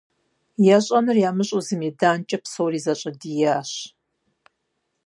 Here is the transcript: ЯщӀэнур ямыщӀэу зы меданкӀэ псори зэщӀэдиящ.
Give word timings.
ЯщӀэнур 0.75 1.17
ямыщӀэу 1.29 1.63
зы 1.65 1.75
меданкӀэ 1.79 2.37
псори 2.43 2.79
зэщӀэдиящ. 2.85 3.71